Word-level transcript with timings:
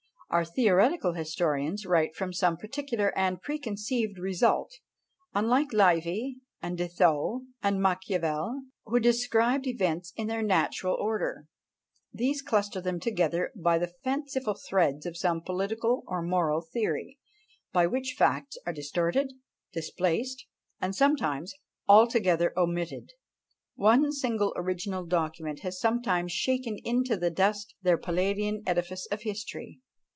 Our 0.33 0.45
theoretical 0.45 1.11
historians 1.11 1.85
write 1.85 2.15
from 2.15 2.31
some 2.31 2.55
particular 2.55 3.11
and 3.17 3.41
preconceived 3.41 4.17
result; 4.17 4.71
unlike 5.33 5.73
Livy, 5.73 6.37
and 6.61 6.77
De 6.77 6.87
Thou, 6.87 7.41
and 7.61 7.81
Machiavel, 7.81 8.61
who 8.85 8.99
describe 9.01 9.67
events 9.67 10.13
in 10.15 10.27
their 10.27 10.41
natural 10.41 10.95
order, 10.95 11.47
these 12.13 12.41
cluster 12.41 12.79
them 12.79 12.97
together 12.97 13.51
by 13.57 13.77
the 13.77 13.91
fanciful 14.05 14.53
threads 14.53 15.05
of 15.05 15.17
some 15.17 15.41
political 15.41 16.05
or 16.07 16.21
moral 16.21 16.61
theory, 16.61 17.19
by 17.73 17.85
which 17.85 18.15
facts 18.17 18.57
are 18.65 18.71
distorted, 18.71 19.33
displaced, 19.73 20.45
and 20.79 20.95
sometimes 20.95 21.53
altogether 21.89 22.53
omitted! 22.57 23.09
One 23.75 24.13
single 24.13 24.53
original 24.55 25.03
document 25.05 25.59
has 25.59 25.77
sometimes 25.77 26.31
shaken 26.31 26.77
into 26.85 27.17
dust 27.29 27.75
their 27.81 27.97
Palladian 27.97 28.63
edifice 28.65 29.05
of 29.11 29.23
history. 29.23 29.81